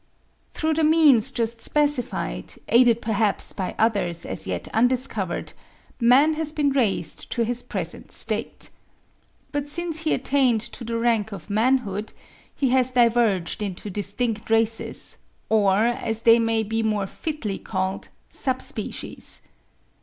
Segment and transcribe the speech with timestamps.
[0.55, 5.53] Through the means just specified, aided perhaps by others as yet undiscovered,
[5.99, 8.71] man has been raised to his present state.
[9.51, 12.13] But since he attained to the rank of manhood,
[12.55, 15.17] he has diverged into distinct races,
[15.49, 19.41] or as they may be more fitly called, sub species.